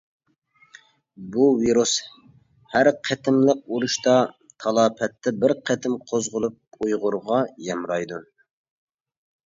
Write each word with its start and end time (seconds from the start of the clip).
بۇ 1.35 1.49
ۋىرۇس 1.63 1.93
ھەر 2.71 2.89
قېتىملىق 3.09 3.61
ئۇرۇشتا، 3.75 4.17
تالاپەتتە 4.65 5.37
بىر 5.45 5.57
قېتىم 5.71 6.03
قوزغىلىپ 6.11 6.79
ئۇيغۇرغا 6.91 7.43
يامرايدۇ. 7.71 8.25